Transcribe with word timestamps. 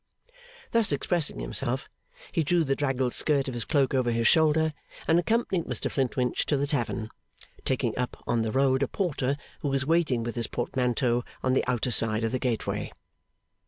Thus 0.71 0.91
expressing 0.91 1.39
himself, 1.41 1.87
he 2.31 2.41
threw 2.41 2.63
the 2.63 2.75
draggled 2.75 3.13
skirt 3.13 3.47
of 3.47 3.53
his 3.53 3.65
cloak 3.65 3.93
over 3.93 4.09
his 4.09 4.27
shoulder, 4.27 4.73
and 5.07 5.19
accompanied 5.19 5.65
Mr 5.65 5.91
Flintwinch 5.91 6.47
to 6.47 6.57
the 6.57 6.65
tavern; 6.65 7.11
taking 7.65 7.95
up 7.99 8.17
on 8.25 8.41
the 8.41 8.51
road 8.51 8.81
a 8.81 8.87
porter 8.87 9.37
who 9.59 9.67
was 9.67 9.85
waiting 9.85 10.23
with 10.23 10.33
his 10.33 10.47
portmanteau 10.47 11.23
on 11.43 11.53
the 11.53 11.63
outer 11.67 11.91
side 11.91 12.23
of 12.23 12.31
the 12.31 12.39
gateway. 12.39 12.91